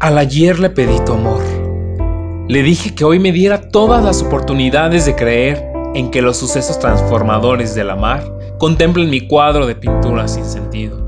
Al 0.00 0.16
ayer 0.16 0.60
le 0.60 0.70
pedí 0.70 0.96
tu 1.04 1.14
amor. 1.14 1.42
Le 2.46 2.62
dije 2.62 2.94
que 2.94 3.04
hoy 3.04 3.18
me 3.18 3.32
diera 3.32 3.68
todas 3.70 4.04
las 4.04 4.22
oportunidades 4.22 5.06
de 5.06 5.16
creer 5.16 5.72
en 5.96 6.12
que 6.12 6.22
los 6.22 6.36
sucesos 6.36 6.78
transformadores 6.78 7.74
de 7.74 7.82
la 7.82 7.96
mar 7.96 8.22
contemplen 8.60 9.10
mi 9.10 9.26
cuadro 9.26 9.66
de 9.66 9.74
pintura 9.74 10.28
sin 10.28 10.44
sentido. 10.44 11.04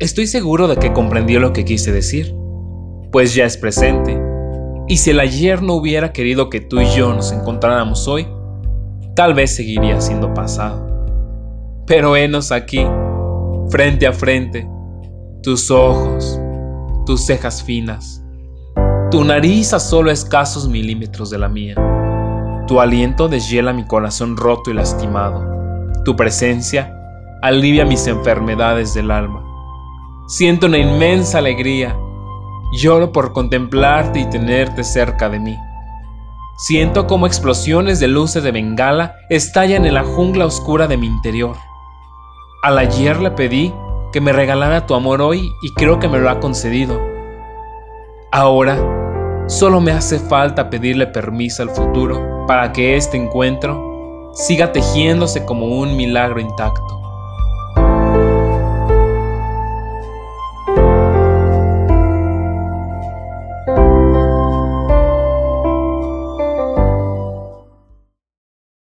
Estoy 0.00 0.26
seguro 0.26 0.68
de 0.68 0.76
que 0.76 0.92
comprendió 0.92 1.40
lo 1.40 1.54
que 1.54 1.64
quise 1.64 1.90
decir, 1.90 2.34
pues 3.10 3.34
ya 3.34 3.46
es 3.46 3.56
presente, 3.56 4.20
y 4.86 4.98
si 4.98 5.08
el 5.08 5.20
ayer 5.20 5.62
no 5.62 5.72
hubiera 5.72 6.12
querido 6.12 6.50
que 6.50 6.60
tú 6.60 6.82
y 6.82 6.90
yo 6.90 7.14
nos 7.14 7.32
encontráramos 7.32 8.06
hoy, 8.06 8.28
tal 9.16 9.32
vez 9.32 9.56
seguiría 9.56 9.98
siendo 10.02 10.34
pasado. 10.34 10.86
Pero 11.86 12.16
henos 12.16 12.52
aquí, 12.52 12.86
frente 13.70 14.06
a 14.06 14.12
frente, 14.12 14.68
tus 15.42 15.70
ojos, 15.70 16.38
tus 17.08 17.24
cejas 17.24 17.62
finas, 17.62 18.22
tu 19.10 19.24
nariz 19.24 19.72
a 19.72 19.80
solo 19.80 20.10
escasos 20.10 20.68
milímetros 20.68 21.30
de 21.30 21.38
la 21.38 21.48
mía. 21.48 21.74
Tu 22.66 22.82
aliento 22.82 23.28
deshiela 23.28 23.72
mi 23.72 23.86
corazón 23.86 24.36
roto 24.36 24.70
y 24.70 24.74
lastimado. 24.74 25.42
Tu 26.04 26.14
presencia 26.14 26.94
alivia 27.40 27.86
mis 27.86 28.06
enfermedades 28.06 28.92
del 28.92 29.10
alma. 29.10 29.42
Siento 30.26 30.66
una 30.66 30.76
inmensa 30.76 31.38
alegría. 31.38 31.96
Lloro 32.74 33.10
por 33.10 33.32
contemplarte 33.32 34.20
y 34.20 34.28
tenerte 34.28 34.84
cerca 34.84 35.30
de 35.30 35.40
mí. 35.40 35.56
Siento 36.58 37.06
como 37.06 37.26
explosiones 37.26 38.00
de 38.00 38.08
luces 38.08 38.42
de 38.42 38.52
bengala 38.52 39.14
estallan 39.30 39.86
en 39.86 39.94
la 39.94 40.04
jungla 40.04 40.44
oscura 40.44 40.86
de 40.86 40.98
mi 40.98 41.06
interior. 41.06 41.56
Al 42.64 42.76
ayer 42.76 43.18
le 43.18 43.30
pedí 43.30 43.72
que 44.12 44.20
me 44.20 44.32
regalara 44.32 44.86
tu 44.86 44.94
amor 44.94 45.20
hoy 45.20 45.52
y 45.62 45.72
creo 45.72 45.98
que 45.98 46.08
me 46.08 46.18
lo 46.18 46.30
ha 46.30 46.40
concedido. 46.40 47.00
Ahora, 48.32 48.78
solo 49.46 49.80
me 49.80 49.92
hace 49.92 50.18
falta 50.18 50.70
pedirle 50.70 51.06
permiso 51.06 51.62
al 51.62 51.70
futuro 51.70 52.44
para 52.46 52.72
que 52.72 52.96
este 52.96 53.16
encuentro 53.16 54.30
siga 54.34 54.72
tejiéndose 54.72 55.44
como 55.44 55.66
un 55.66 55.96
milagro 55.96 56.40
intacto. 56.40 57.07